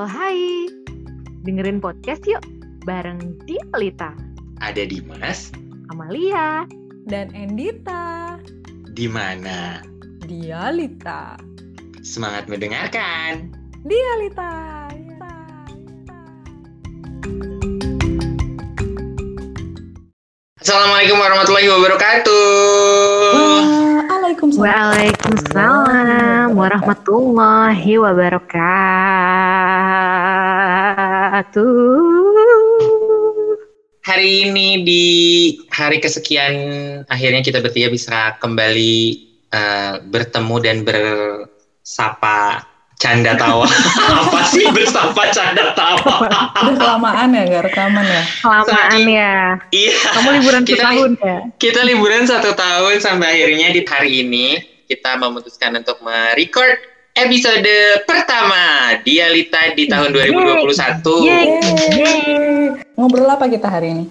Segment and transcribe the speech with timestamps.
[0.00, 0.64] Halo hai,
[1.44, 2.40] dengerin podcast yuk
[2.88, 4.16] bareng Dialita,
[4.64, 5.52] Ada Dimas,
[5.92, 6.64] Amalia,
[7.04, 8.40] dan Endita.
[8.96, 9.84] di mana?
[10.24, 11.36] Dialita.
[12.00, 13.52] Semangat mendengarkan.
[13.84, 14.88] Dialita.
[20.64, 22.48] Assalamualaikum warahmatullahi wabarakatuh.
[24.08, 24.64] Waalaikumsalam.
[24.64, 27.92] Waalaikumsalam warahmatullahi
[31.40, 31.78] wabarakatuh.
[34.00, 35.04] Hari ini di
[35.70, 36.54] hari kesekian
[37.06, 38.96] akhirnya kita bertiga bisa kembali
[39.54, 42.66] eh, bertemu dan bersapa
[42.98, 43.64] canda tawa.
[44.26, 46.26] Apa sih bersapa canda tawa?
[46.26, 48.22] Udah kelamaan ya gak rekaman ya?
[48.42, 49.34] Kelamaan ya,
[49.72, 49.94] Iya.
[50.18, 51.38] kamu liburan Kita- setahun ya?
[51.56, 54.46] Kita liburan satu tahun sampai akhirnya di hari ini
[54.90, 56.82] kita memutuskan untuk merecord
[57.14, 57.70] episode
[58.10, 60.66] pertama Dialita di tahun 2021.
[61.30, 61.46] Yeay.
[61.94, 62.82] Yeay.
[62.98, 64.04] Ngobrol apa kita hari ini?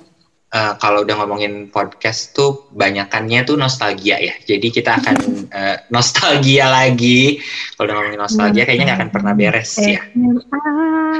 [0.49, 4.33] Eh, kalau udah ngomongin podcast tuh banyakannya tuh nostalgia ya.
[4.47, 5.15] Jadi kita akan
[5.59, 7.43] eh, nostalgia lagi.
[7.75, 9.99] Kalau udah ngomongin nostalgia kayaknya nggak akan pernah beres ya.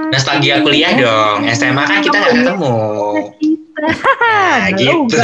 [0.07, 1.51] Nostalgia kuliah dong.
[1.51, 2.79] SMA kan kita nggak ketemu.
[3.79, 5.19] Nah, gitu.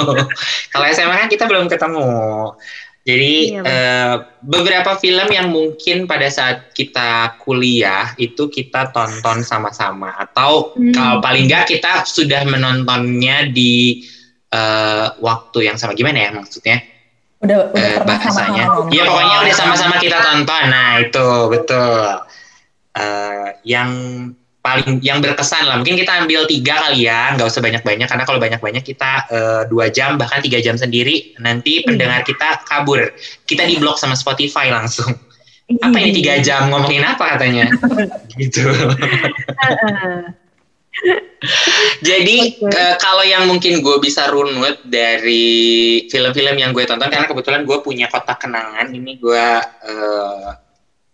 [0.72, 2.10] Kalau SMA kan kita belum ketemu.
[3.02, 4.14] Jadi Iya, eh,
[4.46, 10.94] beberapa film yang mungkin pada saat kita kuliah itu kita tonton sama-sama atau Hmm.
[10.94, 14.06] kalau paling nggak kita sudah menontonnya di
[14.52, 16.78] eh, waktu yang sama gimana ya maksudnya
[17.42, 18.64] Udah udah eh, bahasanya?
[18.94, 20.62] Iya pokoknya udah sama-sama kita tonton.
[20.70, 22.06] Nah itu betul.
[22.94, 23.90] Eh, yang
[24.62, 25.76] paling yang berkesan lah.
[25.82, 29.90] Mungkin kita ambil tiga kali ya, nggak usah banyak-banyak karena kalau banyak-banyak kita eh, dua
[29.90, 33.10] jam bahkan tiga jam sendiri nanti pendengar kita kabur.
[33.42, 35.10] Kita di blok sama Spotify langsung.
[35.82, 37.66] Apa ini tiga jam ngomongin apa katanya?
[38.40, 38.62] gitu.
[42.06, 42.70] Jadi Oke.
[42.70, 47.78] eh, kalau yang mungkin gue bisa runut dari film-film yang gue tonton karena kebetulan gue
[47.82, 50.48] punya kotak kenangan ini gue eh,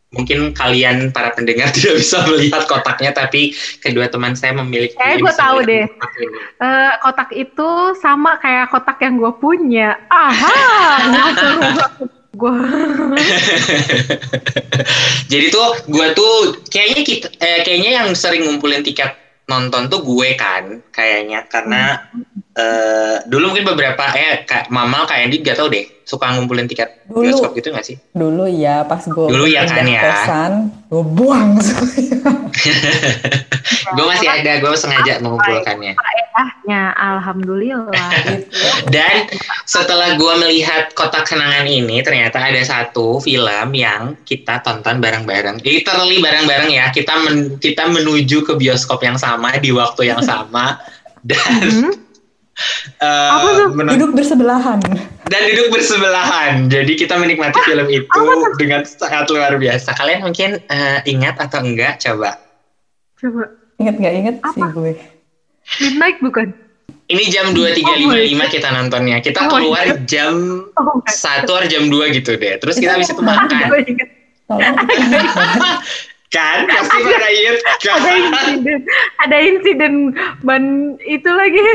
[0.09, 3.53] mungkin kalian para pendengar tidak bisa melihat kotaknya tapi
[3.85, 4.97] kedua teman saya memiliki.
[4.97, 5.85] Jadi gue tahu deh.
[5.85, 6.39] kotak ini.
[6.65, 7.69] Eh, kotak itu
[8.01, 10.01] sama kayak kotak yang gue punya.
[10.09, 10.57] Aha,
[12.39, 12.55] gue
[15.29, 16.35] Jadi tuh gue tuh
[16.71, 21.49] kayaknya kita eh, kayaknya yang sering ngumpulin tiket nonton tuh gue kan kayaknya.
[21.49, 21.97] Karena
[22.55, 25.85] eh, dulu mungkin beberapa eh kayak Mama kayak Andi gak tau deh.
[26.09, 27.21] Suka ngumpulin tiket Dulu.
[27.21, 27.97] bioskop gitu gak sih?
[28.17, 30.01] Dulu ya pas gue Dulu ya kan ya.
[30.05, 30.53] kosan,
[30.89, 31.57] gue buang
[33.97, 35.95] gue masih ada gue sengaja mengumpulkannya
[36.63, 38.11] ya alhamdulillah.
[38.95, 39.27] dan
[39.65, 46.19] setelah gue melihat kotak kenangan ini ternyata ada satu film yang kita tonton bareng-bareng literally
[46.19, 50.79] bareng-bareng ya kita men- kita menuju ke bioskop yang sama di waktu yang sama
[51.29, 51.93] dan Hmm?
[52.99, 53.69] eh, Apa tuh?
[53.71, 54.79] Duduk bersebelahan.
[55.25, 58.23] dan duduk bersebelahan jadi kita menikmati film itu
[58.57, 62.35] dengan sangat luar biasa kalian mungkin eh, ingat atau enggak coba
[63.15, 64.75] Coba Ingat gak inget sih Apa?
[64.75, 65.18] gue.
[65.77, 66.57] Midnight bukan?
[67.09, 72.37] ini jam 23.55 kita nontonnya kita Oh keluar jam Oh, satu atau jam 2 gitu
[72.37, 72.61] deh.
[72.61, 73.49] Terus kita habis itu makan.
[76.29, 76.69] Kan?
[76.69, 77.97] Pasti inget kan?
[78.05, 78.85] ada insiden,
[79.25, 79.95] ada insiden
[80.45, 80.65] ban
[81.05, 81.61] itu lagi.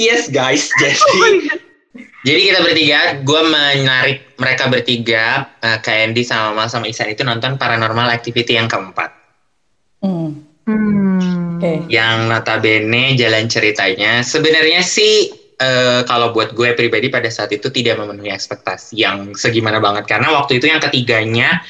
[0.00, 1.69] Yes guys, Oh jadi my God.
[2.20, 7.24] Jadi kita bertiga, gue menarik mereka bertiga, eh, Kak Andy sama Mas sama Isan itu
[7.24, 9.10] nonton Paranormal Activity yang keempat.
[10.04, 10.36] Hmm.
[10.68, 11.56] Hmm.
[11.56, 11.88] Oke.
[11.88, 18.00] Yang notabene jalan ceritanya sebenarnya sih eh, kalau buat gue pribadi pada saat itu tidak
[18.00, 21.60] memenuhi ekspektasi yang segimana banget karena waktu itu yang ketiganya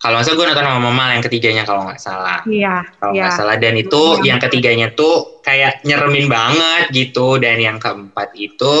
[0.00, 2.40] kalau nggak salah gue nonton sama Mama yang ketiganya kalau nggak salah.
[2.48, 3.20] Iya, kalau iya.
[3.20, 4.22] nggak salah dan itu Iya.
[4.32, 8.74] yang ketiganya tuh kayak nyeremin banget gitu dan yang keempat itu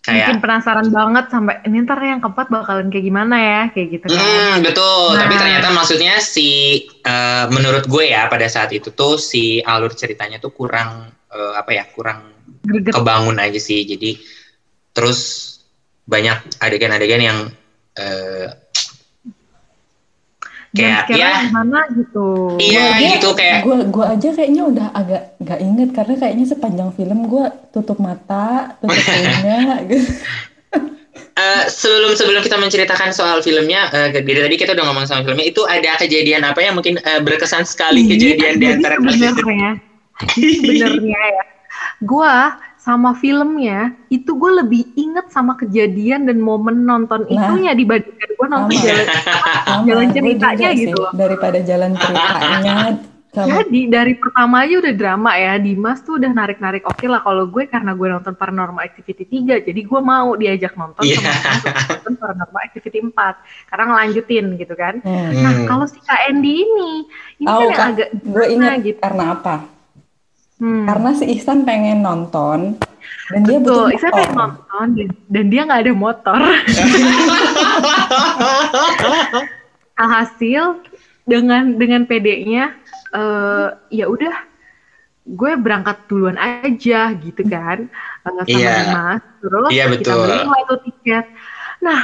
[0.00, 4.04] Mungkin kayak penasaran banget sampai ini ntar yang keempat bakalan kayak gimana ya, kayak gitu
[4.08, 4.16] kan.
[4.16, 5.20] hmm, betul Nah.
[5.20, 6.48] tapi ternyata maksudnya si
[7.04, 11.70] eh, menurut gue ya pada saat itu tuh si alur ceritanya tuh kurang eh, apa
[11.76, 12.32] ya kurang
[12.64, 12.96] Greget.
[12.96, 14.16] kebangun aja sih jadi
[14.96, 15.20] terus
[16.08, 17.38] banyak adegan-adegan yang
[17.94, 18.69] eh, Dan
[20.70, 22.26] kayak ya gimana gitu.
[22.62, 26.46] iya Gua aja- gitu kayak Gue gua aja kayaknya udah agak gak inget karena kayaknya
[26.46, 27.44] sepanjang film gue
[27.74, 29.60] tutup mata, tutup telinga.
[29.90, 30.10] gitu.
[31.30, 35.46] Eh, sebelum sebelum kita menceritakan soal filmnya, eh, dari tadi kita udah ngomong soal filmnya.
[35.48, 39.32] Itu ada kejadian apa yang mungkin eh, berkesan sekali kejadian di antara kalian?
[39.32, 39.70] sebenarnya
[40.36, 41.44] sebenarnya ya
[42.04, 47.52] gua sama filmnya, itu gue lebih inget sama kejadian dan momen nonton Nah.
[47.52, 48.86] itunya dibandingkan gue nonton Sama.
[48.88, 49.06] jalan
[49.68, 50.96] Sama, jalan ceritanya gitu.
[50.96, 51.12] sih.
[51.12, 52.74] Daripada jalan ceritanya
[53.30, 57.46] sama Jadi dari pertama aja udah drama ya, Dimas tuh udah narik-narik oke lah kalau
[57.46, 61.30] gue karena gue nonton Paranormal Activity 3, jadi gue mau diajak nonton Iya.
[61.30, 63.14] sama nonton Paranormal Activity 4
[63.70, 64.94] karena ngelanjutin gitu kan.
[65.04, 65.30] Hmm.
[65.36, 66.90] Nah kalau si Kak Andy ini,
[67.38, 68.98] ini Tahu kan yang agak Gue ingat gitu.
[68.98, 69.54] karena apa?
[70.60, 70.84] Hmm.
[70.84, 72.76] Karena si Ihsan pengen nonton
[73.32, 74.44] dan dia butuh Betul, saya pengen motor.
[74.44, 76.40] nonton dan, dan dia nggak ada motor.
[79.96, 80.80] Alhasil
[81.24, 82.64] dengan dengan PD-nya
[83.10, 84.34] eh ya udah
[85.26, 88.72] gue berangkat duluan aja gitu kan eh, sama Iya.
[88.80, 90.20] Dimas terus Iya, kita betul.
[90.24, 91.24] beli lah itu tiket.
[91.80, 92.00] Nah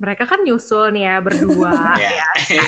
[0.00, 2.28] mereka kan nyusul nih ya berdua Iya.
[2.48, 2.64] ya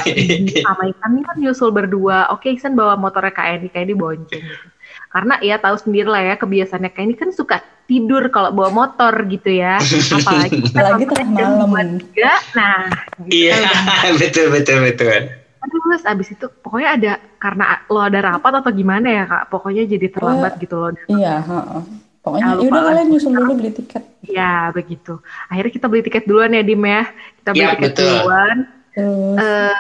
[0.61, 2.29] sama Ikan ini kan nyusul berdua.
[2.33, 4.67] Oke Isan bawa motornya Kak Edi bonceng gitu.
[5.13, 9.13] Karena ya tahu sendiri lah ya kebiasaannya Kak Edi kan suka tidur kalau bawa motor
[9.29, 9.77] gitu ya.
[9.79, 12.01] Apalagi kita Apalagi tengah malam.
[12.01, 12.33] tiga.
[12.57, 12.81] Nah,
[13.29, 15.19] gitu Iya, kan betul betul betul.
[15.63, 19.43] Terus abis itu pokoknya ada karena lo ada rapat atau gimana ya kak?
[19.47, 20.91] Pokoknya jadi terlambat gitu loh.
[21.07, 21.83] Iya, heeh.
[22.19, 22.91] Pokoknya Ah, lupa yaudah lah.
[22.95, 24.03] kalian nyusul dulu beli tiket.
[24.25, 25.19] Ya begitu.
[25.47, 27.03] Akhirnya kita beli tiket duluan ya Dim ya.
[27.37, 28.11] Kita beli Iya, tiket betul.
[28.17, 28.59] duluan.
[28.93, 29.73] Eh,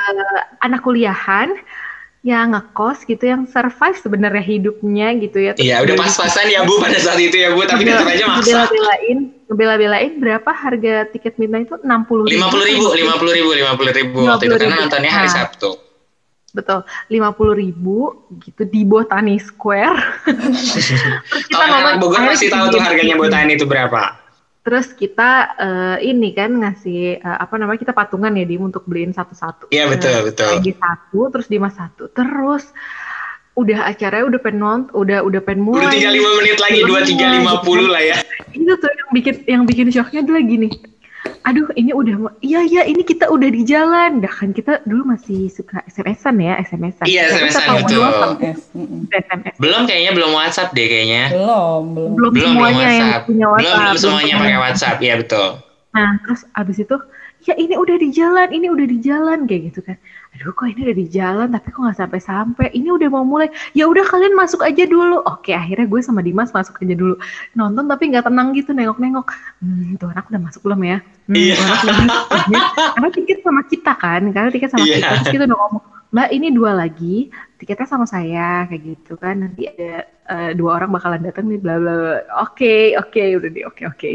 [0.58, 1.48] anak kuliahan
[2.22, 5.52] yang ngekos gitu yang survive sebenarnya hidupnya gitu ya.
[5.58, 8.46] Iya, udah pas-pasan ya Bu pada saat itu ya Bu, tapi tetap aja maksa.
[8.46, 9.18] Ngebela-belain,
[9.50, 11.74] ngebela-belain berapa harga tiket midnight itu?
[11.82, 14.82] 60 Lima puluh ribu, lima puluh ribu, lima puluh ribu waktu itu karena 50.000.
[14.86, 15.34] nontonnya hari Nah.
[15.34, 15.70] Sabtu.
[16.52, 19.98] Betul, 50 ribu gitu di Botani Square.
[21.26, 24.21] Terus kita anak ngomong, Bogor masih tahu tuh harganya botani itu berapa.
[24.62, 29.10] Terus kita eh, ini kan ngasih eh, apa namanya kita patungan ya Dim untuk beliin
[29.10, 29.74] satu-satu.
[29.74, 30.62] Iya betul betul.
[30.62, 32.06] Di satu, terus Dimas satu.
[32.14, 32.70] Terus
[33.58, 35.90] udah acaranya udah pengen nont, udah udah pengen mulai.
[35.90, 38.16] Udah tinggal lima menit lagi, dua tiga lima puluh lah ya.
[38.54, 40.70] Itu tuh yang bikin yang bikin shocknya adalah gini.
[41.42, 44.18] Aduh, ini udah mau- iya iya ini kita udah di jalan.
[44.18, 47.06] Dah kan kita dulu masih suka SMS-an ya, SMS-an.
[47.06, 48.02] Iya, Tapi SMS-an, betul.
[48.06, 48.58] SMS.
[49.10, 49.54] SMS.
[49.58, 51.24] Belum kayaknya belum WhatsApp deh kayaknya.
[51.30, 52.10] Belum, belum.
[52.14, 53.78] Belum, Belum belum semuanya yang punya Belum WhatsApp.
[53.82, 54.38] belum semuanya semuanya.
[54.38, 55.48] pakai WhatsApp, iya betul.
[55.92, 56.96] Nah, terus abis itu,
[57.42, 59.96] ya ini udah di jalan, ini udah di jalan kayak gitu kan.
[60.32, 62.66] Aduh, kok ini udah di jalan, tapi kok nggak sampai-sampai.
[62.72, 63.52] Ini udah mau mulai.
[63.76, 65.20] Ya udah kalian masuk aja dulu.
[65.28, 67.14] Oke, akhirnya gue sama Dimas masuk aja dulu.
[67.52, 69.28] Nonton tapi nggak tenang gitu, nengok-nengok.
[69.60, 70.96] Hmm, tuh anak udah masuk belum ya?
[71.28, 71.52] Hmm, Iya.
[71.52, 72.32] tuh anak udah masuk.
[72.96, 74.94] Karena tiket sama kita kan, karena tiket sama Iya.
[74.96, 75.12] kita.
[75.20, 77.28] Terus kita udah ngomong, Mbak ini dua lagi,
[77.60, 79.34] tiketnya sama saya kayak gitu kan.
[79.44, 81.92] Nanti ada eh, dua orang bakalan datang nih, bla bla.
[82.00, 82.16] bla.
[82.44, 84.08] Oke, oke, udah di oke oke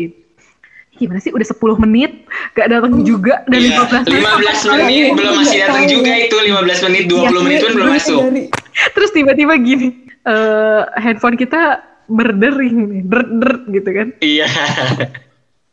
[0.98, 1.30] gimana sih?
[1.30, 2.12] Udah 10 menit
[2.52, 4.18] gak datang juga dan Iya, 15 menit.
[4.18, 5.92] 15 Iya, menit iya, belum iya, masih iya, datang iya.
[5.92, 8.20] juga itu 15 menit, 20 Iya, menit pun belum Dari- masuk.
[8.24, 8.50] dari-
[8.92, 9.88] terus tiba-tiba gini
[10.22, 11.62] eh handphone kita
[12.06, 14.08] berdering nih dert gitu kan.
[14.20, 14.48] Iya.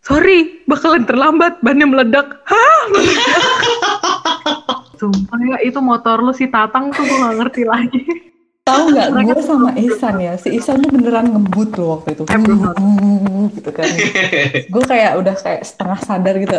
[0.00, 2.44] sorry bakalan terlambat bannya meledak.
[2.44, 2.80] Hah?
[2.88, 3.42] Meledak
[5.00, 8.02] sumpah ya itu motor lu si Tatang tuh gue gak ngerti lagi
[8.64, 12.24] Tahu nggak gue sama Ihsan ya, si Ihsan tuh beneran ngebut loh waktu itu.
[13.54, 13.84] Gitu kan.
[14.72, 16.56] gue kayak udah kayak setengah sadar gitu.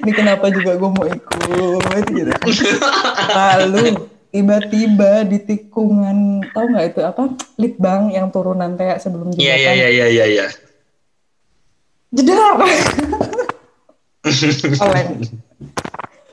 [0.00, 2.32] Ini kenapa juga gue mau ikut gitu.
[3.36, 9.72] Lalu tiba-tiba di tikungan tahu nggak itu apa litbang yang turunan kayak sebelum Iya iya
[9.72, 10.46] jembatan iya iya iya iya.
[12.08, 12.56] jedar
[14.80, 15.10] oleng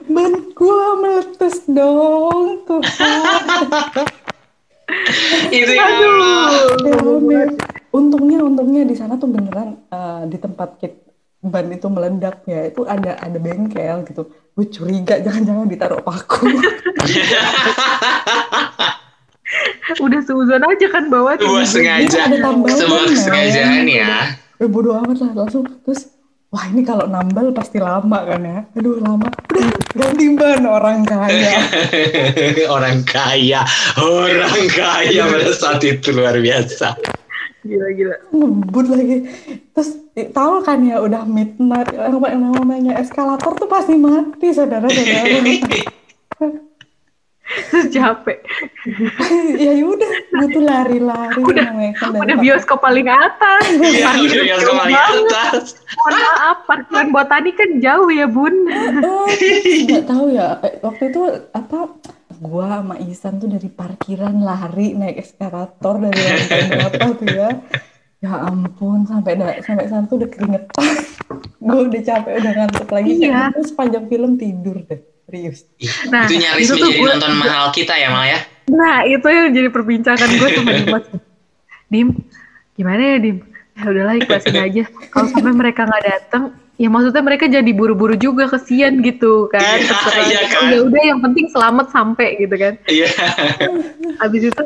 [0.06, 0.34] ban
[0.66, 4.06] gua meletus dong Tuhan
[5.54, 5.86] Itu ya.
[5.86, 7.50] Ya ampun.
[7.94, 11.06] untungnya untungnya di sana tuh beneran eh, di tempat kit
[11.46, 14.26] ban itu meledak ya itu ada ada bengkel gitu
[14.58, 16.50] gue curiga jangan-jangan ditaruh paku
[20.02, 21.62] udah seuzon aja kan bawa tuh.
[21.64, 22.02] Sengaja.
[22.02, 22.78] Itu ada tambahan
[23.14, 24.34] kesengajaan ya.
[24.58, 26.10] ya bodo amat lah langsung terus
[26.56, 28.64] wah ini kalau nambal pasti lama kan ya?
[28.80, 29.28] Aduh lama.
[29.52, 31.60] Udah ganti ban orang kaya.
[32.76, 33.62] Orang kaya,
[34.00, 36.96] orang kaya pada saat itu luar biasa.
[37.68, 38.16] gila gila.
[38.32, 39.18] Ngebut lagi.
[39.76, 39.90] Terus
[40.32, 45.44] tahu kan ya udah midnight yang yang namanya eskalator tuh pasti mati saudara-saudara
[47.70, 48.40] terus capek.
[49.56, 51.72] Ya udah gue tuh lari-lari Udah-
[52.16, 53.66] udah bioskop paling atas.
[53.72, 55.64] Iya, Parkir udah biasa jauh paling atas.
[55.96, 58.56] mohon maaf parkiran botani kan jauh ya bun.
[59.02, 59.26] Oh,
[59.86, 61.22] nggak tahu ya eh, waktu itu
[61.52, 61.78] apa
[62.36, 67.50] gua sama Ihsan tuh dari parkiran lari naik eskalator dari lantai berapa tuh ya.
[68.20, 70.94] Ya ampun sampai da- sampai sana tuh udah keringetan.
[71.58, 73.10] Gue udah capek udah ngantuk lagi.
[73.20, 73.50] Iya.
[73.50, 75.66] gitu sepanjang film tidur deh serius
[76.08, 78.40] Nah, itu nyaris itu tuh menjadi gue- nonton mahal kita ya Mal ya.
[78.66, 81.06] Nah, itu yang jadi perbincangan gue sama Dimas.
[81.92, 82.08] Dim,
[82.74, 83.38] gimana ya Dim?
[83.76, 84.84] Ya udahlah ikhlasin aja.
[85.12, 86.44] Kalau sampai mereka nggak datang,
[86.76, 89.62] ya maksudnya mereka jadi buru-buru juga kesian gitu kan.
[89.62, 89.94] Iya,
[90.26, 90.72] iya kan.
[90.74, 92.74] Ya udah yang penting selamat sampai gitu kan.
[92.88, 93.06] Iya.
[94.18, 94.64] Habis itu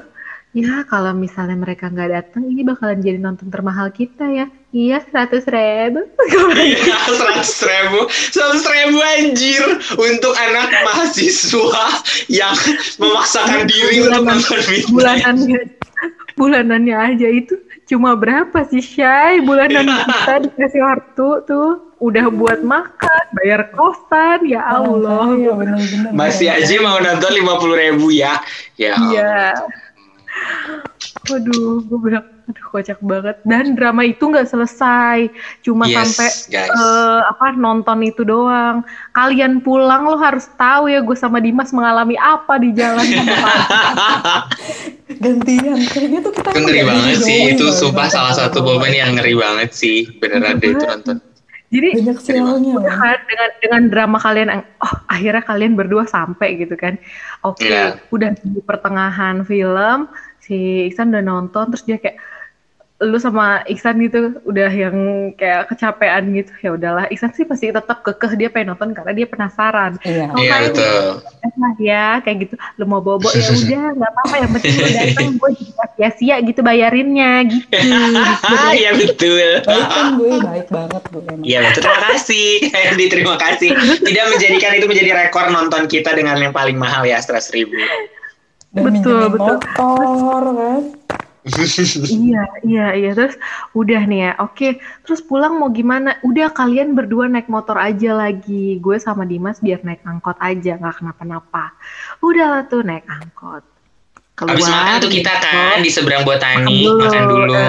[0.50, 4.46] ya kalau misalnya mereka nggak datang ini bakalan jadi nonton termahal kita ya.
[4.70, 6.06] Iya seratus ribu.
[6.54, 9.64] Iya, seratus ribu, seratus ribu anjir
[9.98, 11.86] untuk anak mahasiswa
[12.30, 12.54] yang
[12.98, 14.90] memaksakan diri untuk Bulanan- nonton Midnight.
[14.90, 15.62] bulanannya
[16.34, 23.24] bulanannya aja itu cuma berapa sih Shay bulanan kita dikasih waktu tuh udah buat makan
[23.36, 26.12] bayar kosan ya Allah Iya benar-benar.
[26.16, 28.40] Masih aja mau nonton lima puluh ribu ya.
[28.80, 28.96] Ya.
[29.12, 29.36] iya
[31.26, 35.30] waduh gue bilang aduh kocak banget dan drama itu nggak selesai
[35.62, 36.70] cuma Yes, sampai guys.
[36.70, 38.82] eh, apa nonton itu doang
[39.12, 43.06] kalian pulang lo harus tahu ya gue sama Dimas mengalami apa di jalan
[45.20, 45.80] Gantian.
[45.84, 47.40] Kayaknya tuh kita Itu ngeri banget sih.
[47.52, 50.08] Itu sumpah salah satu momen yang ngeri banget sih.
[50.22, 51.18] Beneran deh itu nonton.
[51.70, 52.74] Jadi Banyak sialnya.
[52.90, 56.98] kan dengan dengan drama kalian yang oh akhirnya kalian berdua sampai gitu kan
[57.42, 58.02] oke Iya.
[58.10, 60.10] udah di pertengahan film
[60.42, 62.18] si Iksan udah nonton terus dia kayak
[63.00, 64.96] lu sama Iksan gitu udah yang
[65.34, 69.24] kayak kecapean gitu ya udahlah Iksan sih pasti tetap kekeh dia pengen nonton karena dia
[69.24, 70.28] penasaran Iya.
[70.30, 71.04] Oh, Iya kayak betul.
[71.60, 75.30] lah ya kayak gitu lu mau bobo ya udah nggak apa-apa yang penting lu datang
[75.36, 77.68] gue juga sia-sia gitu bayarinnya gitu
[78.44, 79.64] Ah, iya betul.
[79.64, 81.44] Baik kan gue, baik banget gue emang.
[81.44, 81.82] Iya betul.
[81.84, 82.48] Terima kasih.
[83.00, 83.70] Di terima kasih.
[84.04, 87.76] Tidak menjadikan itu menjadi rekor nonton kita dengan yang paling mahal ya seratus ribu.
[88.70, 89.58] Dan Betul, betul.
[89.58, 90.82] motor kan.
[92.24, 93.12] iya, iya, iya.
[93.18, 93.36] Terus
[93.74, 94.80] udah nih ya, oke.
[95.06, 96.18] Terus pulang mau gimana?
[96.22, 98.78] Udah kalian berdua naik motor aja lagi.
[98.80, 101.74] Gue sama Dimas biar naik angkot aja, nggak kenapa-napa.
[102.22, 103.64] Udah lah tuh naik angkot.
[104.38, 104.56] Keluar.
[104.56, 107.64] Habis makan tuh kita kan angkot, di seberang Botani makan makan dulu.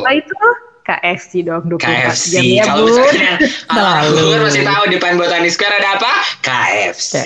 [0.00, 0.38] Apa itu?
[0.84, 2.24] KFC dong, 24 KFC.
[2.28, 3.38] jam ya, Kalau misalkan yang
[3.72, 4.20] Selalu.
[4.20, 6.12] luar masih tahu depan Botani Square ada apa?
[6.44, 7.16] KFC.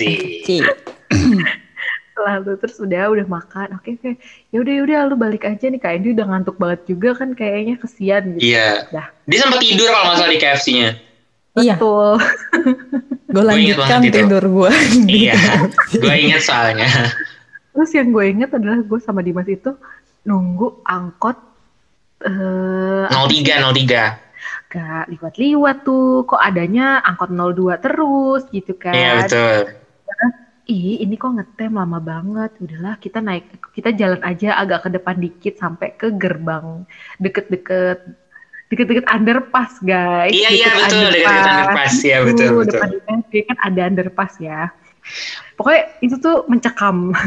[2.19, 2.27] Cik.
[2.27, 3.67] Lalu terus udah udah makan.
[3.79, 4.11] Oke, oke.
[4.51, 5.79] Ya udah, ya udah lu balik aja nih.
[5.79, 8.51] Kak Endi udah ngantuk banget juga kan kayaknya kesian gitu.
[8.51, 8.91] Iya.
[8.91, 9.07] Dah.
[9.23, 10.89] Dia sempat tidur kalau nggak salah di KFC-nya.
[11.59, 12.13] Iya, Betul.
[13.33, 14.15] gue inget lanjutkan itu.
[14.21, 14.71] tidur gue.
[15.23, 15.37] Iya.
[16.01, 16.89] Gue inget soalnya.
[17.73, 19.71] Terus yang gue inget adalah gue sama Dimas itu
[20.25, 21.37] nunggu angkot
[22.25, 24.69] eh 03 03.
[24.69, 26.25] gak liwat-liwat tuh.
[26.25, 28.93] Kok adanya angkot 02 terus gitu kan.
[28.93, 29.57] Iya betul.
[30.69, 32.53] Ih, ini kok ngetem lama banget.
[32.61, 36.85] Udahlah, kita naik, kita jalan aja agak ke depan dikit sampai ke gerbang.
[37.17, 38.05] Deket-deket,
[38.69, 40.29] deket-deket underpass, guys.
[40.29, 42.77] Iya iya betul dekat underpass ya betul betul.
[42.77, 44.69] depan IPB kan ada underpass ya.
[45.57, 47.17] Pokoknya itu tuh mencekam.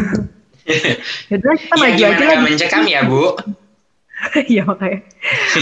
[1.35, 3.25] Yaudah kita Iya maju aja nggak mencekam ya bu?
[4.55, 5.03] Iya makanya.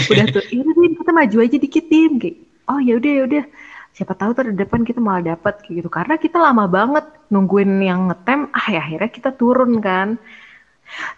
[0.05, 1.85] Udah tuh, ya udah Dim, kita maju aja dikit.
[1.89, 2.35] Kayak,
[2.69, 3.43] oh ya udah ya udah.
[3.91, 5.91] Siapa tahu tuh di depan kita malah dapat gitu.
[5.91, 8.47] Karena kita lama banget nungguin yang ngetem.
[8.55, 10.15] Ah ya akhirnya kita turun kan.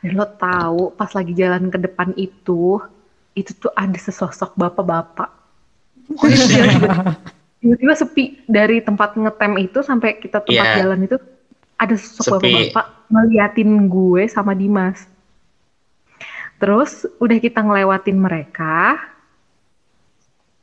[0.02, 2.82] Dan lo tahu pas lagi jalan ke depan itu,
[3.34, 5.30] itu tuh ada sesosok bapak-bapak.
[6.14, 7.18] Pokoknya tiba-tiba-
[7.62, 10.78] tiba-tiba sepi dari tempat ngetem itu sampai kita tempat Iya.
[10.86, 11.18] jalan itu
[11.78, 15.10] ada sosok bapak-bapak ngeliatin gue sama Dimas.
[16.62, 18.96] Terus udah kita ngelewatin mereka,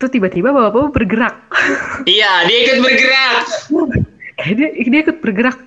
[0.00, 1.34] tuh tiba-tiba bapak-bapak bergerak.
[2.02, 3.44] Iya dia ikut bergerak.
[4.40, 5.58] Eh dia, dia ikut bergerak.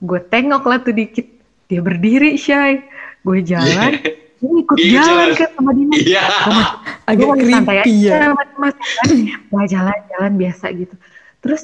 [0.00, 1.28] Gue tengok lah tuh dikit.
[1.64, 2.80] Dia berdiri, Shay.
[3.20, 4.12] Gue jalan, dia
[4.54, 5.28] ikut Dia jalan jalan.
[5.34, 5.96] kan sama Dimas.
[5.98, 6.24] Iya.
[7.04, 8.20] Agak Gue masih santai creepy aja ya.
[8.22, 8.74] sama Dimas.
[9.48, 10.94] Wah jalan-jalan biasa gitu.
[11.40, 11.62] Terus,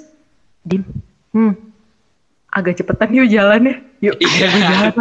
[0.61, 0.83] Dim,
[1.33, 1.53] hmm,
[2.51, 3.81] agak cepetan yuk jalannya.
[3.99, 4.47] Yuk, Iya.
[4.47, 4.93] gue jalan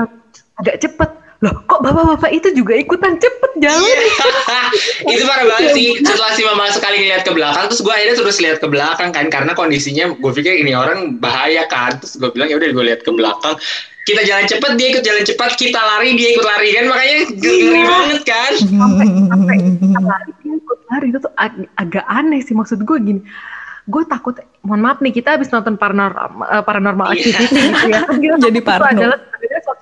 [0.56, 1.10] agak cepet.
[1.40, 3.80] Loh, kok bapak-bapak itu juga ikutan cepet jalan?
[3.80, 4.60] Iya.
[5.16, 5.96] itu parah banget sih.
[5.98, 9.26] Setelah si mama sekali ngeliat ke belakang, terus gue akhirnya terus lihat ke belakang kan,
[9.28, 11.96] karena kondisinya gue pikir ini orang bahaya kan.
[11.96, 13.56] Terus gue bilang ya udah gue lihat ke belakang.
[14.02, 15.52] Kita jalan cepat, dia ikut jalan cepat.
[15.54, 16.86] Kita lari, dia ikut lari kan.
[16.88, 17.84] Makanya ngeri Iya.
[17.86, 18.52] banget kan.
[18.60, 22.98] sampai sampai kita lari dia ikut lari itu tuh ag- agak aneh sih maksud gue
[23.00, 23.22] gini
[23.86, 27.42] gue takut mohon maaf nih kita habis nonton paranormal eh, paranormal Iya.
[27.42, 28.86] activity gitu ya kan kita Jadi parno.
[28.88, 29.39] adalah sebenarnya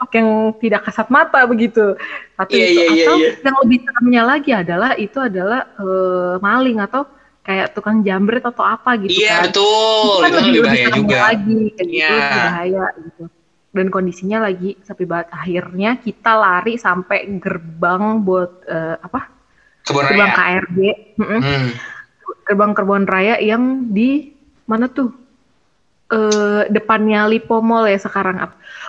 [0.08, 0.30] sosok yang
[0.64, 2.00] tidak kasat mata begitu
[2.34, 3.30] satu Iya, itu iya, iya, atau iya.
[3.44, 7.02] yang lebih seremnya lagi adalah itu adalah eh, maling atau
[7.44, 10.16] kayak tukang jambret atau apa gitu Iya kan betul.
[10.16, 11.18] kan Itu kan lebih bahaya juga.
[11.22, 12.10] lagi kayak gitu Iya.
[12.16, 13.24] lebih bahaya gitu
[13.68, 19.20] dan kondisinya lagi sepi banget akhirnya kita lari sampai gerbang buat eh, apa
[19.84, 20.94] Kebun gerbang raya.
[21.16, 21.40] Mm-mm.
[21.40, 21.70] Hmm.
[22.44, 24.32] gerbang kebun raya yang di
[24.64, 25.12] mana tuh
[26.08, 28.40] eh depannya Lipo Mall ya sekarang.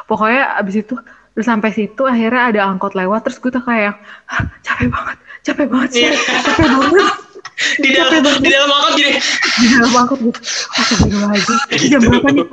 [0.04, 0.94] Pokoknya abis itu
[1.32, 3.94] terus sampai situ akhirnya ada angkot lewat terus gue tuh kayak
[4.26, 6.18] "Hah, capek banget capek banget sih Iya.
[6.42, 6.92] capek banget.
[7.82, 9.12] Di dalam di dalam angkot gini.
[9.58, 10.40] Di dalam angkot gitu
[10.75, 11.87] Astagfirullahaladzim Gitu.
[11.90, 12.46] jam berapa nih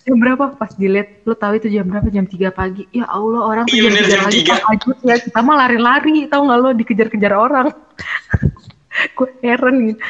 [0.00, 0.44] jam berapa?
[0.56, 2.08] Pas dilihat lu tahu itu jam berapa?
[2.08, 2.88] Jam 3 pagi.
[2.90, 4.52] Ya Allah orang tuh Iya, jam bener, 3 jam pagi 3.
[4.56, 6.70] tahajud ya kita mah lari-lari tahu nggak lo?
[6.72, 7.66] Dikejar-kejar orang
[9.16, 10.00] gue heran gitu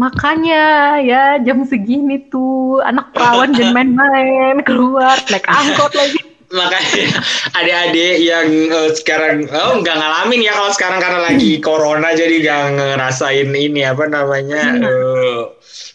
[0.00, 0.62] makanya
[1.04, 6.20] ya jam segini tuh anak perawan jangan main-main keluar naik angkot lagi
[6.50, 7.22] makanya
[7.54, 12.62] adik-adik yang eh, sekarang oh nggak ngalamin ya kalau sekarang karena lagi corona jadi nggak
[12.74, 15.40] ngerasain ini apa namanya eh,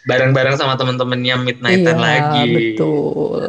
[0.06, 2.44] bareng-bareng sama temen-temennya midnightan Iya, lagi.
[2.54, 3.42] betul.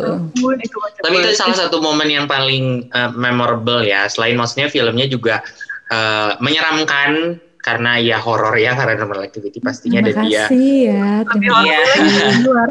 [1.04, 4.08] Tapi itu salah satu momen yang paling eh, memorable ya.
[4.08, 5.44] Selain maksudnya filmnya juga
[5.92, 11.06] eh, menyeramkan karena ya horor ya karena normal activity pastinya Terima dan dia kasih ya.
[11.26, 12.70] Terima, lagi di luar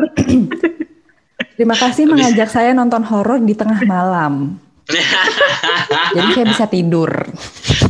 [1.60, 4.56] terima kasih mengajak saya nonton horor di tengah malam.
[6.16, 7.12] Jadi saya bisa tidur.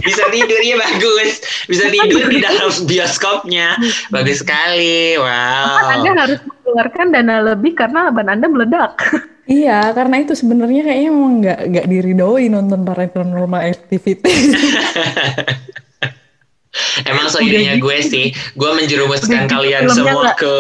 [0.05, 3.73] bisa tidur ya bagus bisa tidur di dalam bioskopnya
[4.13, 8.95] bagus sekali wow Anda harus mengeluarkan dana lebih karena ban Anda meledak.
[9.45, 14.33] Iya, karena itu sebenarnya kayaknya emang nggak nggak diridoi nonton paranormal activity.
[17.03, 20.53] Emang seirnya gue sih gue menjerumuskan Udah, kalian semua nggak- ke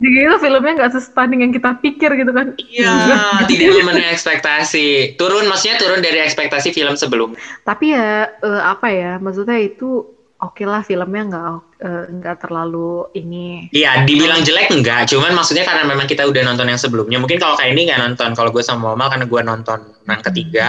[0.00, 2.56] Jadi itu filmnya nggak sestunning yang kita pikir gitu kan.
[2.56, 7.36] iya tidak memenuhi ekspektasi turun maksudnya turun dari ekspektasi film sebelum.
[7.62, 10.08] Tapi ya eh, apa ya maksudnya itu
[10.40, 13.72] oke lah filmnya nggak eh, nggak terlalu ini.
[13.72, 17.18] Iya, dibilang jelek enggak, cuman maksudnya karena memang kita udah nonton yang sebelumnya.
[17.18, 20.66] Mungkin kalau kayak ini nggak nonton, kalau gue sama Mama karena gue nonton yang ketiga,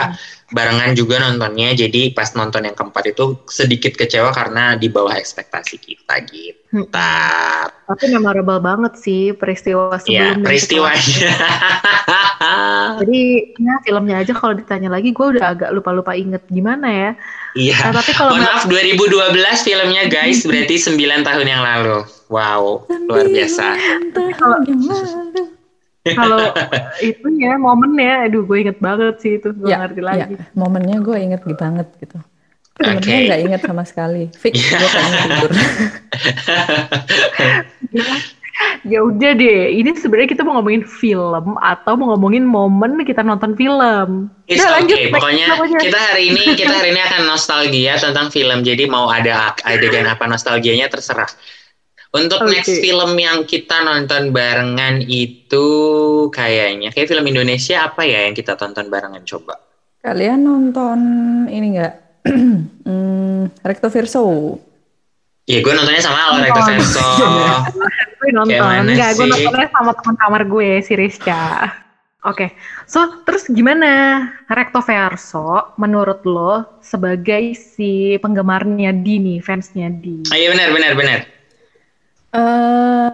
[0.51, 1.74] barengan juga nontonnya.
[1.74, 6.60] Jadi pas nonton yang keempat itu sedikit kecewa karena di bawah ekspektasi kita gitu.
[6.72, 6.88] Hmm.
[7.84, 10.46] Tapi memorable banget sih peristiwa Ya, sebelum dan setelah.
[10.48, 11.32] peristiwanya.
[13.03, 13.22] Jadi
[13.60, 17.12] ya filmnya aja kalau ditanya lagi gue udah agak lupa-lupa inget gimana ya.
[17.51, 17.91] Iya.
[17.91, 19.12] Nah, tapi kalau maaf 2012
[19.68, 21.98] filmnya guys, berarti 9 tahun yang lalu.
[22.29, 23.65] Wow, luar biasa.
[26.02, 26.41] Kalau
[27.04, 30.34] itu ya momennya, aduh gue inget banget sih itu gue Ya, ngerti ya, lagi.
[30.58, 32.17] momennya gue inget banget gitu.
[32.73, 33.25] Filmnya Oke.
[33.28, 34.23] nggak inget sama sekali.
[34.34, 35.52] Fix gue pengen tidur.
[38.82, 43.54] Ya udah deh, ini sebenarnya kita mau ngomongin film atau mau ngomongin momen kita nonton
[43.54, 44.30] film.
[44.50, 44.76] It's Udah, okay.
[44.82, 45.45] lanjut, next Pokoknya
[45.78, 48.65] kita hari ini kita hari ini akan nostalgia tentang film.
[48.65, 51.30] Jadi mau ada adegan apa nostalgianya terserah.
[52.12, 52.58] Untuk Oke.
[52.58, 55.65] next film yang kita nonton barengan itu
[56.34, 59.56] kayaknya kayak film Indonesia apa ya yang kita tonton barengan coba?
[60.02, 61.00] Kalian nonton
[61.47, 61.93] ini nggak?
[62.89, 64.26] hmm, Recto Verso.
[65.45, 66.43] Iya, gue nontonnya sama Nonton.
[66.50, 67.06] Recto Verso.
[68.21, 71.73] gue nonton, enggak, gue nontonnya sama teman kamar gue, si Rizka.
[72.21, 72.53] Oke,
[72.86, 74.21] so terus gimana?
[74.45, 80.29] Recto Verso menurut lo sebagai si penggemarnya Di nih, fansnya Di?
[80.29, 81.19] Oh, iya benar benar benar.
[82.31, 83.10] eh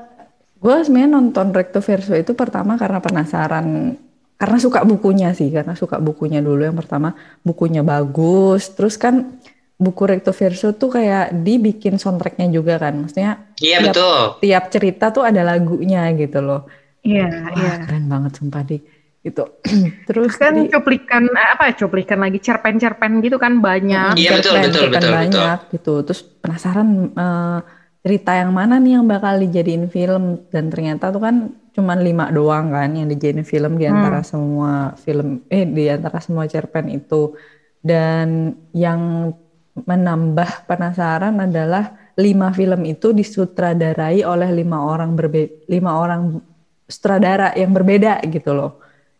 [0.59, 3.95] gue sebenarnya nonton Recto Verso itu pertama karena penasaran,
[4.35, 6.67] karena suka bukunya sih, karena suka bukunya dulu.
[6.67, 7.15] Yang pertama
[7.47, 9.39] bukunya bagus, terus kan
[9.79, 13.85] buku Recto Verso tuh kayak dibikin soundtracknya juga kan, maksudnya Iya Yap.
[13.89, 14.17] betul.
[14.43, 16.61] tiap cerita tuh ada lagunya gitu loh.
[17.01, 17.71] Iya, Wah, iya.
[17.87, 18.77] keren banget sumpah di
[19.25, 19.43] itu.
[20.07, 21.73] Terus Kan di- cuplikan eh, apa ya?
[21.81, 24.13] Cuplikan lagi cerpen-cerpen gitu kan banyak.
[24.13, 25.93] Iya, betul, cerpen- betul, cerpen betul, banyak gitu.
[26.05, 27.59] Terus penasaran eh,
[28.05, 31.35] cerita yang mana nih yang bakal dijadiin film dan ternyata tuh kan
[31.75, 36.45] cuman lima doang kan yang dijadiin film di antara semua film eh di antara semua
[36.45, 37.33] cerpen itu.
[37.81, 39.31] Dan yang
[39.77, 46.41] menambah penasaran adalah lima film itu disutradarai oleh lima orang berbe lima orang
[46.83, 48.71] sutradara yang berbeda gitu loh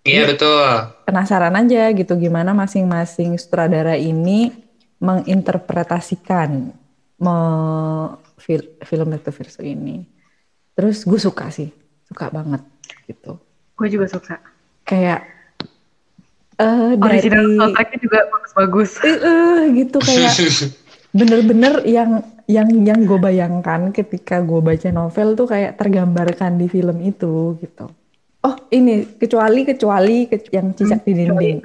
[0.02, 0.64] Iya betul.
[1.04, 4.56] penasaran aja gitu gimana masing-masing sutradara ini
[4.98, 6.72] menginterpretasikan
[7.18, 10.08] me- fil- film Recto Verso ini.
[10.74, 11.68] Terus gue suka sih,
[12.08, 12.64] suka banget
[13.04, 13.36] gitu.
[13.76, 14.40] Gue juga suka.
[14.82, 15.28] Kayak
[16.56, 18.90] eh Original dari soundtracknya juga bagus-bagus.
[19.04, 20.34] eh, eh, gitu kayak
[21.20, 26.98] bener-bener yang yang yang gue bayangkan ketika gue baca novel tuh kayak tergambarkan di film
[27.04, 27.92] itu gitu.
[28.48, 31.60] Oh ini kecuali kecuali ke- yang cicak di dinding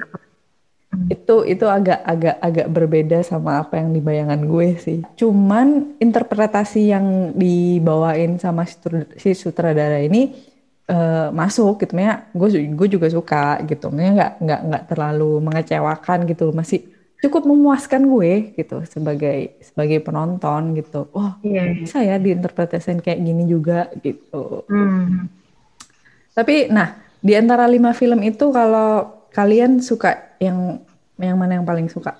[1.11, 4.99] itu itu agak agak agak berbeda sama apa yang dibayangan gue sih.
[5.19, 10.31] Cuman interpretasi yang dibawain sama si sutr- si sutradara ini
[10.87, 12.29] eh, masuk gitu, ya.
[12.31, 12.47] Gue
[12.79, 16.79] gue juga suka gitu, nggak nggak nggak terlalu mengecewakan gitu, masih
[17.23, 21.07] cukup memuaskan gue gitu sebagai sebagai penonton gitu.
[21.09, 21.71] Oh Iya.
[21.73, 24.67] bisa ya diinterpretasikan kayak gini juga gitu.
[24.67, 25.31] Hmm.
[26.31, 30.83] Tapi nah, di antara lima film itu kalau kalian suka yang
[31.13, 32.17] Yang mana yang paling suka?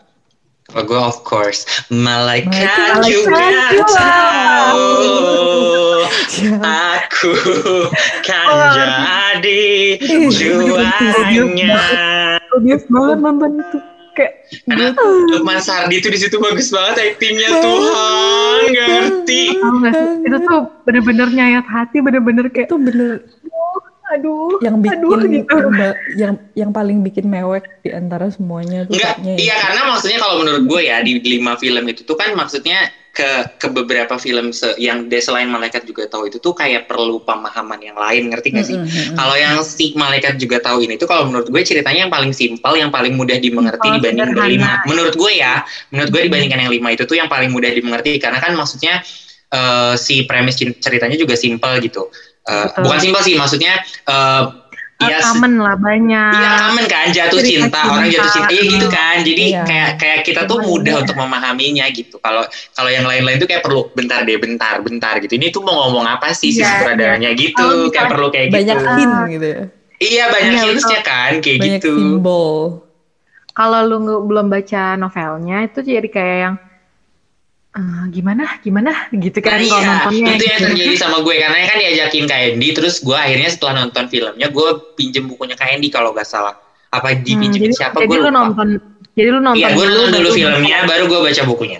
[0.64, 3.42] Kalau gue of course malaikat, Malaikat juga
[3.74, 3.90] juga.
[3.90, 4.88] tahu
[6.62, 7.34] aku
[8.22, 8.70] kan Oh.
[8.70, 9.98] jadi
[10.30, 11.76] juaranya.
[12.54, 13.78] Obvious banget nonton itu.
[14.14, 14.32] Kayak
[14.70, 14.94] Karena
[15.34, 19.44] Lukman Sardi tuh di situ bagus banget aktingnya Tuhan nggak ngerti.
[20.24, 23.26] Itu tuh bener-bener nyayat hati, bener-bener kayak, Itu bener.
[24.14, 25.56] Aduh, yang bikin aduh gitu.
[25.58, 30.20] yang, yang yang paling bikin mewek di antara semuanya tuh Enggak, kayaknya iya karena maksudnya
[30.22, 34.50] kalau menurut gue ya di lima film itu tuh kan maksudnya ke ke beberapa film
[34.50, 38.66] se- yang selain malaikat juga tahu itu tuh kayak perlu pemahaman yang lain ngerti gak
[38.66, 38.74] sih?
[38.74, 39.16] Mm-mm, mm-mm.
[39.16, 42.74] Kalau yang si malaikat juga tahu ini tuh kalau menurut gue ceritanya yang paling simpel,
[42.74, 44.42] yang paling mudah dimengerti Simpel, dibanding sederhana.
[44.42, 44.72] berlima.
[44.90, 45.62] Menurut gue ya,
[45.94, 49.06] menurut gue dibandingkan yang lima itu tuh yang paling mudah dimengerti karena kan maksudnya
[49.54, 52.10] eh, si premis ceritanya juga simpel gitu.
[52.44, 52.82] Betul.
[52.84, 54.44] bukan simpel sih, maksudnya eh
[55.10, 56.34] ya Common lah banyak.
[56.34, 58.50] Iya kamen kan jatuh cinta orang jatuh cinta.
[58.52, 59.16] Iya gitu kan.
[59.24, 59.64] Jadi Iya.
[59.66, 60.68] kayak kayak kita tuh Iya.
[60.68, 62.16] mudah untuk memahaminya gitu.
[62.20, 65.34] Kalau kalau yang lain-lain tuh kayak perlu bentar deh bentar bentar gitu.
[65.36, 67.58] Ini tuh mau ngomong apa sih si Iya, sutradaranya gitu.
[67.58, 68.92] Kalau kayak perlu kayak banyak gitu.
[68.98, 69.62] hint gitu ya.
[70.04, 71.94] iya banyak Iya, hintsnya kan kayak banyak gitu.
[71.96, 72.54] simbol.
[73.54, 76.56] Kalau lu belum baca novelnya itu jadi kayak yang
[77.74, 78.46] "Eh, gimana?
[78.62, 78.92] Gimana?
[79.10, 80.68] Gitu Nah, kan kalau iya, nontonnya itu yang gitu.
[80.70, 84.68] terjadi sama gue karena kan diajakin Kak Andy terus gue akhirnya setelah nonton filmnya gue
[84.94, 86.54] pinjem bukunya Kak Andy kalau gak salah.
[86.90, 87.98] Apa Hmm, dipinjemin jadi, siapa?
[87.98, 88.38] jadi gue lu lupa.
[88.38, 88.68] nonton
[89.14, 91.80] jadi lu nonton iya gue nonton dulu filmnya baru gue baca bukunya.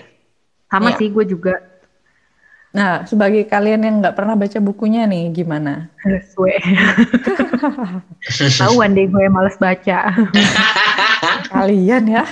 [0.66, 0.98] Sama Iya.
[0.98, 1.54] sih gue juga.
[2.74, 5.94] Nah sebagai kalian yang nggak pernah baca bukunya nih gimana?
[6.34, 6.58] Gue
[8.58, 10.10] tahuan deh gue males baca.
[11.48, 12.24] Kalian ya.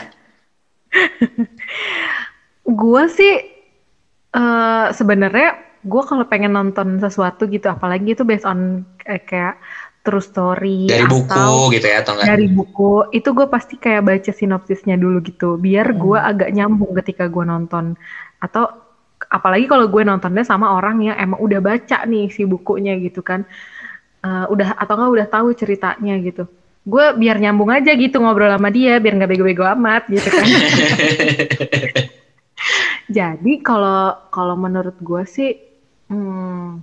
[2.63, 3.52] Gue sih
[4.37, 5.45] eh sebenarnya
[5.91, 8.61] gue kalau pengen nonton sesuatu gitu apalagi itu based on
[9.11, 9.55] eh, kayak
[10.05, 12.29] true story dari buku atau gitu ya atau enggak?
[12.29, 12.83] dari buku
[13.17, 16.31] itu gue pasti kayak baca sinopsisnya dulu gitu biar gue Hmm.
[16.31, 17.85] agak nyambung ketika gue nonton.
[18.45, 18.63] Atau
[19.37, 23.41] apalagi kalau gue nontonnya sama orang yang emang udah baca nih si bukunya gitu kan.
[24.27, 26.43] Eh, udah atau enggak udah tahu ceritanya gitu.
[26.93, 30.47] Gue biar nyambung aja gitu ngobrol sama dia biar nggak bego-bego amat gitu kan
[33.13, 35.53] jadi kalau kalau menurut gue sih
[36.09, 36.81] hmm,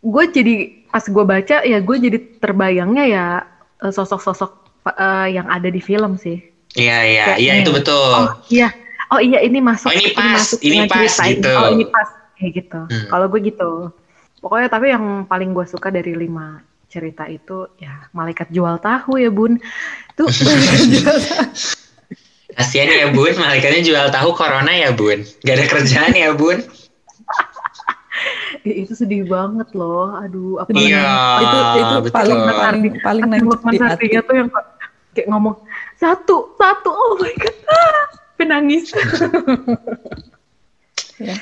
[0.00, 0.54] gue jadi
[0.90, 3.26] pas gue baca ya gue jadi terbayangnya ya
[3.84, 4.50] eh, sosok-sosok
[4.90, 6.40] eh, yang ada di film sih.
[6.74, 7.98] Iya iya iya itu betul.
[7.98, 8.70] Oh iya,
[9.10, 9.90] oh iya ini masuk.
[9.90, 11.50] Oh, ini pas, masuk ini pas gitu.
[11.50, 12.08] Oh ini pas
[12.38, 12.80] kayak gitu.
[12.86, 13.06] Hmm.
[13.10, 13.70] Kalau gue gitu.
[14.40, 19.28] Pokoknya tapi yang paling gue suka dari lima cerita itu ya malaikat jual tahu ya
[19.28, 19.58] bun.
[20.16, 20.26] Tuh
[22.60, 25.24] Kasihan ya bun, malaikatnya jual tahu corona ya bun.
[25.48, 26.60] Gak ada kerjaan ya bun.
[28.68, 30.12] Ih, itu sedih banget loh.
[30.20, 31.08] Aduh, apa Iya,
[31.40, 32.16] itu itu betul.
[32.20, 34.48] paling paling paling nancep Lukman di hati tuh yang
[35.16, 35.56] kayak ngomong
[35.98, 38.02] satu satu oh my god ah,
[38.38, 38.94] penangis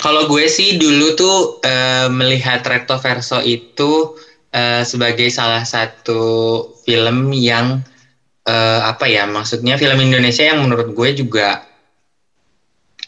[0.02, 4.18] Kalau gue sih dulu tuh eh, melihat Recto Verso itu
[4.50, 6.22] eh, sebagai salah satu
[6.83, 7.78] film yang
[8.49, 11.69] eh, apa ya maksudnya film Indonesia yang menurut gue juga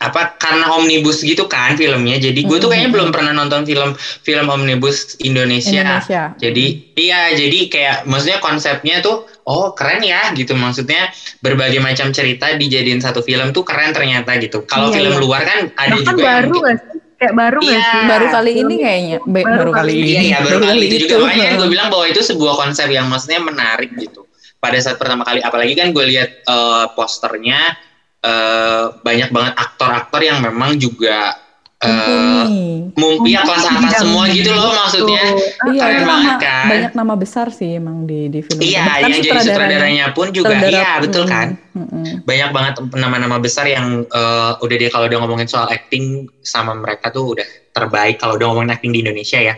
[0.01, 2.17] apa karena omnibus gitu kan filmnya.
[2.17, 2.97] Jadi gue tuh kayaknya Mhm.
[2.97, 3.93] belum pernah nonton film
[4.25, 5.77] film omnibus Indonesia.
[5.77, 6.23] Indonesia.
[6.41, 6.65] Jadi
[6.97, 10.57] iya jadi kayak maksudnya konsepnya tuh oh keren ya gitu.
[10.57, 14.65] Maksudnya berbagai macam cerita dijadiin satu film tuh keren ternyata gitu.
[14.65, 15.21] Kalau Iya, film iya.
[15.21, 16.99] luar kan ada bahkan juga baru yang sih?
[17.21, 17.81] Kayak baru Iya.
[17.85, 18.01] sih?
[18.09, 19.17] Baru kali ini kayaknya.
[19.21, 20.09] Be- Baru baru, kali ini.
[20.09, 20.97] Iya, iya baru kali itu.
[21.05, 21.15] juga.
[21.21, 24.25] Makanya kan gue bilang bahwa itu sebuah konsep yang maksudnya menarik gitu.
[24.61, 27.73] Pada saat pertama kali apalagi kan gue lihat eh, posternya
[28.21, 31.33] eh, banyak banget aktor-aktor yang memang juga
[31.81, 31.97] eh
[32.45, 32.93] Mumpuni.
[32.93, 35.25] mum ya kelas atas semua gitu loh maksudnya.
[35.65, 36.67] Iya, Keren banget nama, kan?
[36.69, 38.61] banyak nama besar sih emang di di film.
[38.61, 41.49] Iya, Bahkan yang jadi sutradaranya pun juga sutradara- iya betul Mm, kan.
[41.73, 42.07] mm, mm.
[42.21, 46.05] banyak banget nama-nama besar yang eh, udah dia kalau udah ngomongin soal acting
[46.45, 49.57] sama mereka tuh udah terbaik kalau udah ngomongin acting di Indonesia ya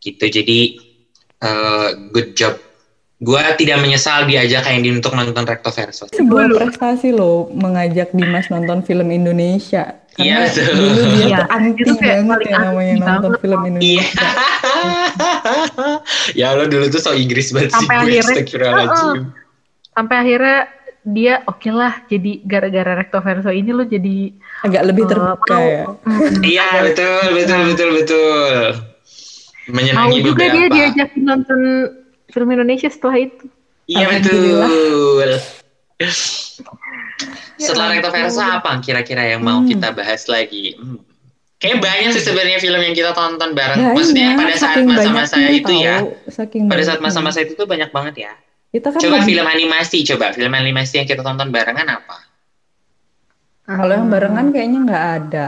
[0.00, 0.60] gitu jadi
[1.38, 2.56] eh, good job
[3.18, 8.46] gua tidak menyesal diajak kayak Indi untuk nonton Recto Verso Sebuah prestasi loh mengajak Dimas
[8.46, 9.98] nonton film Indonesia.
[10.14, 10.66] Iya, Karena betul.
[10.72, 13.40] dulu dia Iya, tuh anti itu banget yang namanya anti nonton banget.
[13.40, 14.26] film iya Indonesia.
[16.40, 19.22] ya lo dulu tuh so Inggris banget sih Sampai gue akhirnya- astagfirullahaladzim.
[19.88, 20.58] sampai akhirnya
[21.04, 25.62] dia oke lah jadi gara-gara recto verso ini lo jadi Agak lebih Eh, terbuka mau-
[25.64, 25.84] ya.
[26.44, 28.58] iya betul betul betul betul
[29.68, 31.60] mau menyenangi juga dia diajakin nonton
[32.28, 33.44] film Indonesia setelah itu
[33.84, 35.30] iya betul
[37.58, 38.22] Ya Setelah Recto ampun.
[38.22, 39.66] Verso apa kira-kira yang mau Hmm.
[39.66, 40.78] kita bahas lagi?
[40.78, 41.02] Hmm.
[41.58, 43.82] Kayak banyak sih sebenarnya film yang kita tonton bareng.
[43.82, 45.96] Banyak, Maksudnya pada saat masa-masa itu ya.
[45.98, 48.32] tahu, saking Pada saat masa-masa itu tuh banyak banget ya.
[48.70, 52.16] Kita kan Coba hobi- film animasi, coba film animasi yang kita tonton barengan apa?
[53.66, 55.46] Kalau yang barengan kayaknya nggak ada.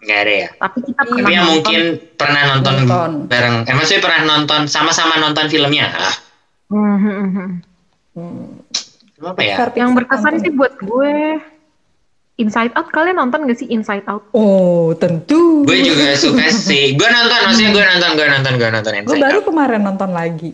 [0.00, 0.48] Nggak ada ya.
[0.54, 1.54] Tapi kita pernah Tapi yang nonton.
[1.54, 1.80] mungkin
[2.16, 3.10] pernah nonton, Nonton.
[3.26, 3.54] bareng.
[3.62, 5.86] Eh, maksudnya pernah nonton sama-sama nonton filmnya.
[5.90, 6.14] Ah,
[6.70, 7.28] Hmm, hmm,
[8.14, 8.46] hmm,
[9.20, 9.56] apa ya?
[9.74, 11.42] Yang berkesan sih buat gue
[12.36, 12.88] Inside Out.
[12.88, 14.30] Kalian nonton gak sih Inside Out?
[14.30, 15.66] Oh, tentu.
[15.66, 16.94] Gue juga suka sih.
[16.94, 19.46] Gue nonton, maksudnya gue nonton, gue nonton, gue nonton Gue Inside baru Out.
[19.46, 20.50] kemarin nonton lagi.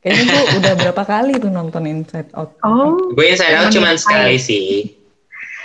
[0.00, 2.50] Kayaknya gue udah berapa kali tuh nonton Inside Out.
[2.60, 4.99] Oh, Gue Inside Out Emang cuma sekali sih.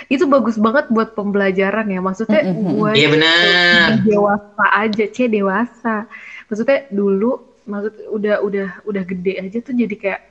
[0.06, 1.98] Itu bagus banget buat pembelajaran ya.
[1.98, 2.72] Maksudnya Mm-mm.
[2.72, 3.86] gue Iya benar.
[4.02, 5.96] dewasa aja, c dewasa.
[6.46, 7.32] Maksudnya dulu,
[7.64, 10.22] maksud udah udah udah gede aja tuh jadi kayak,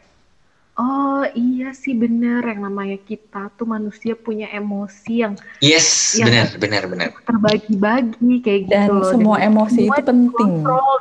[0.76, 6.48] oh iya sih bener yang namanya kita tuh manusia punya emosi yang Yes, Yang- benar,
[6.56, 7.08] benar, benar.
[7.24, 9.08] terbagi-bagi kayak gitu Dan loh.
[9.08, 10.52] semua emosi semua itu penting.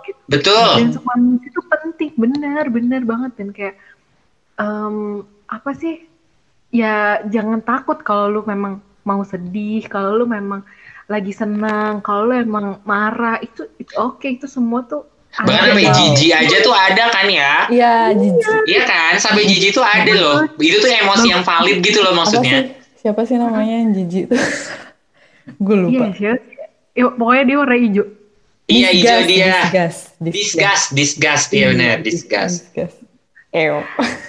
[0.06, 0.18] gitu.
[0.24, 0.68] Betul.
[0.78, 3.74] dan semua emosi itu penting bener bener banget dan kayak
[4.56, 6.06] em, apa sih
[6.74, 10.66] ya jangan takut kalau lu memang mau sedih kalau lu memang
[11.06, 16.30] lagi senang kalau lu emang marah itu itu oke itu semua tuh Bahkan sampai jijik
[16.30, 17.66] aja tuh ada kan ya?
[17.66, 18.70] Iya, jijik.
[18.70, 19.18] Iya kan?
[19.18, 20.46] Sampai jijik tuh ada loh.
[20.62, 22.38] Itu tuh emosi yang valid gitu loh Apa sih?
[22.38, 22.58] maksudnya.
[23.02, 24.38] Siapa sih namanya yang jijik tuh?
[25.66, 26.14] gue lupa.
[26.14, 26.54] iya sih
[26.94, 28.06] Ya, pokoknya dia warna hijau
[28.70, 29.50] Iya, hijau dia.
[29.58, 31.46] Disgust, Disgust, disgust.
[31.50, 32.70] Iya benar, disgust.
[32.70, 32.96] Disgust.
[33.50, 33.82] Ew.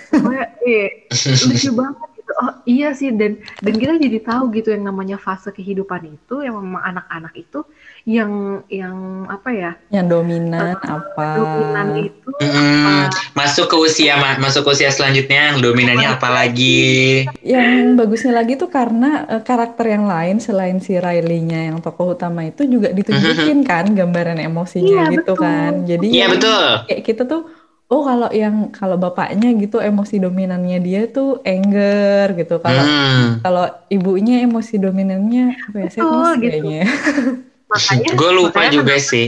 [0.09, 0.85] pokoknya iya,
[1.53, 6.01] lucu banget oh iya sih dan dan kita jadi tahu gitu yang namanya fase kehidupan
[6.09, 7.61] itu yang memang anak-anak itu
[8.05, 8.31] yang
[8.69, 11.27] yang apa ya Yang dominan apa?
[11.37, 12.91] dominan itu Mm, apa
[13.31, 17.23] masuk ke usia ma- masuk ke usia selanjutnya yang dominannya apa lagi?
[17.39, 22.43] Yang bagusnya lagi tuh karena eh, karakter yang lain selain si Riley-nya yang tokoh utama
[22.43, 25.39] itu juga ditunjukin kan gambaran emosinya Iya, gitu betul.
[25.39, 25.71] kan.
[25.87, 26.65] Jadi Iya betul.
[26.91, 27.41] kayak kita tuh
[27.87, 32.57] oh kalau yang kalau bapaknya gitu emosi dominannya dia tuh anger gitu.
[32.57, 33.39] Kalau Hmm.
[33.39, 35.89] kalau ibunya emosi dominannya apa ya?
[35.89, 36.41] Betul, gitu.
[36.41, 36.83] kayaknya.
[37.71, 39.27] makanya Gue lupa makanya juga kenapa- sih.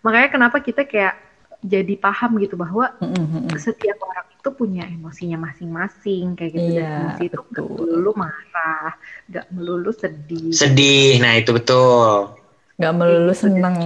[0.00, 1.14] makanya kenapa kita kayak
[1.60, 3.48] jadi paham gitu bahwa Mm-mm.
[3.56, 7.66] setiap orang itu punya emosinya masing-masing kayak gitu Iya, dan emosi itu betul.
[7.74, 8.92] melulu marah
[9.26, 11.18] nggak melulu sedih Sedih.
[11.18, 12.30] Nah, itu betul.
[12.76, 13.76] Nggak melulu seneng.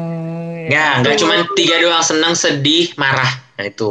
[0.66, 3.30] Ya, nggak cuma tiga doang senang, sedih, marah.
[3.60, 3.90] Nah, itu.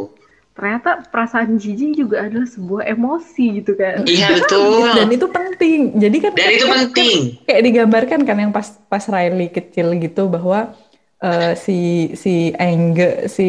[0.51, 4.91] ternyata perasaan jijik juga adalah sebuah emosi gitu kan Iya, betul.
[4.91, 5.79] Dan itu penting.
[5.95, 7.19] Jadi kan Dan itu kan- penting.
[7.45, 10.75] kayak digambarkan kan yang pas pas Riley kecil gitu bahwa
[11.19, 11.77] eh, si
[12.13, 13.47] si Engge si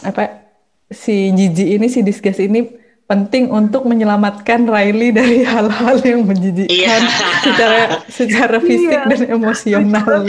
[0.00, 0.42] apa
[0.88, 6.96] si Gigi ini si Disgas ini penting untuk menyelamatkan Riley dari hal-hal yang menjijikkan Iya.
[7.40, 9.06] secara secara fisik Iya.
[9.06, 10.26] dan emosional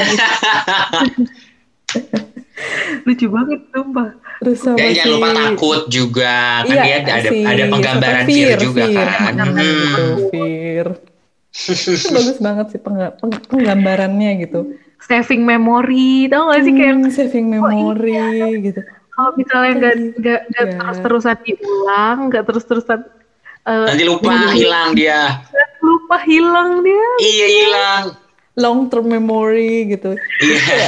[3.04, 4.10] lucu banget sumpah
[4.44, 6.36] Terus sama Dan jangan lupa takut juga.
[6.62, 9.08] Kan Iya, dia ada si ada penggambaran siapa, fear, juga fear.
[9.08, 9.34] kan.
[9.34, 9.56] Hmm, Hmm.
[9.56, 10.88] gitu, fear.
[11.56, 14.60] Itu bagus banget sih pengga- peng- penggambarannya gitu.
[15.00, 18.16] saving memory tau gak sih kayak Hmm, saving memory
[18.64, 18.80] gitu.
[19.10, 20.80] kalau misalnya nggak nggak nggak Iya.
[20.80, 23.00] terus terusan diulang nggak terus terusan
[23.64, 25.44] Nanti lupa hilang dia.
[25.80, 28.04] lupa hilang dia Iya, hilang.
[28.56, 30.16] long term memory gitu.
[30.40, 30.88] Iya.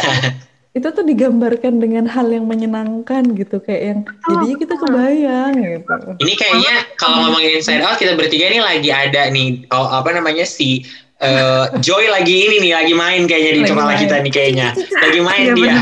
[0.76, 5.94] Itu tuh digambarkan dengan hal yang menyenangkan gitu kayak yang jadinya kita kebayang gitu.
[6.20, 10.44] Ini kayaknya kalau ngomongin Inside Out kita bertiga ini lagi ada nih oh, apa namanya
[10.44, 10.84] si
[11.24, 14.68] eh, Joy lagi ini nih lagi main kayaknya di Lagi kepala kita nih kayaknya.
[14.76, 15.76] Lagi main Iya, dia.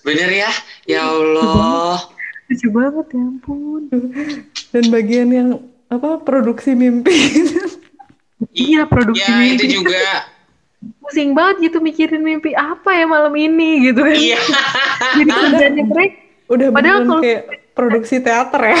[0.00, 0.50] Bener ya?
[0.84, 2.08] Ya Allah.
[2.44, 3.82] lucu banget ya ampun
[4.68, 5.48] Dan bagian yang
[5.88, 7.12] apa produksi mimpi.
[8.52, 10.32] iya produksi Ya mimpi itu juga.
[10.98, 14.40] Pusing banget gitu mikirin mimpi apa ya malam ini gitu kan Iya.
[15.16, 17.42] jadi kerjanya mereka Udah Padahal kalau- kayak
[17.72, 18.76] produksi teater ya.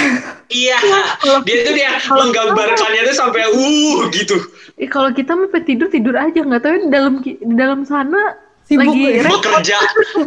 [0.52, 0.76] Iya.
[1.16, 4.36] kalau Dia tuh dia menggambarkannya tuh sampai uh gitu.
[4.76, 8.84] Eh, kalau kita sampai tidur tidur aja nggak tahu di dalam di dalam sana Sibuk
[8.92, 9.28] lagi ya.
[9.28, 9.76] Bekerja.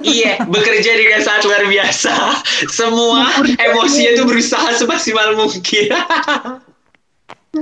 [0.02, 2.14] iya, bekerja dengan sangat luar biasa.
[2.68, 5.94] Semua emosinya tuh berusaha semaksimal mungkin.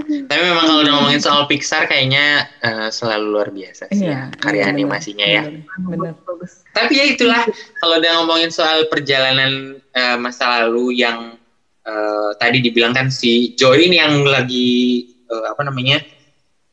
[0.04, 4.62] Tapi memang kalau udah ngomongin soal Pixar kayaknya eh, selalu luar biasa sih ya, karya
[4.62, 5.44] iya, bener, animasinya ya.
[5.86, 6.14] Bener.
[6.26, 7.42] bagus Tapi ya itulah
[7.80, 11.40] kalau udah ngomongin soal perjalanan eh, masa lalu yang
[11.86, 16.02] eh, tadi dibilang kan si Joy ini yang lagi eh, apa namanya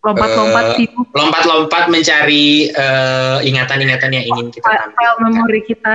[0.03, 5.23] lompat-lompat sibuk lompat-lompat mencari eh, ingatan-ingatan yang ingin kita file tampilkan.
[5.23, 5.95] memori kita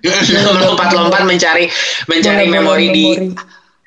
[0.64, 1.68] lompat-lompat mencari
[2.08, 3.28] mencari memori di memori.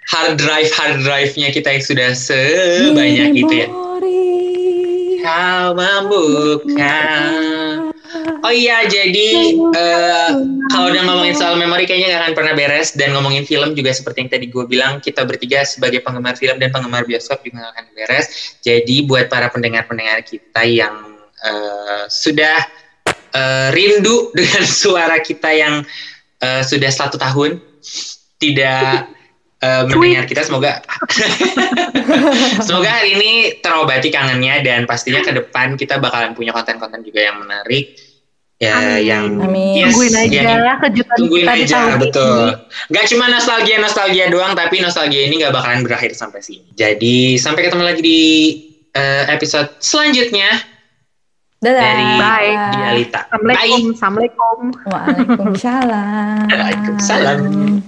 [0.09, 3.69] Hard drive hard drive-nya kita yang sudah sebanyak itu ya.
[5.19, 6.97] Kau membuka
[8.39, 10.31] Oh iya, jadi uh,
[10.73, 14.25] kalau udah ngomongin soal memori kayaknya gak akan pernah beres dan ngomongin film juga seperti
[14.25, 17.85] yang tadi gue bilang kita bertiga sebagai penggemar film dan penggemar bioskop juga gak akan
[17.93, 18.25] beres.
[18.65, 22.65] Jadi buat para pendengar-pendengar kita yang uh, sudah
[23.35, 25.85] uh, rindu dengan suara kita yang
[26.41, 27.61] uh, sudah satu tahun
[28.39, 29.18] tidak
[29.63, 30.83] uh, mendengar kita semoga
[32.67, 37.37] semoga hari ini terobati kangennya dan pastinya ke depan kita bakalan punya konten-konten juga yang
[37.43, 37.95] menarik
[38.59, 39.07] ya Amin.
[39.07, 39.87] yang Amin.
[39.87, 42.91] Yes, tungguin aja ya kejutan tungguin kita aja di betul ini.
[42.91, 47.71] gak cuma nostalgia nostalgia doang tapi nostalgia ini gak bakalan berakhir sampai sini jadi sampai
[47.71, 48.21] ketemu lagi di
[48.99, 50.51] uh, episode selanjutnya
[51.59, 51.75] Dadah.
[51.83, 52.55] dari Bye.
[52.71, 53.91] Dialita Assalamualaikum.
[53.91, 54.59] Assalamualaikum.
[54.87, 56.47] Waalaikumsalam.
[56.47, 57.83] Waalaikumsalam.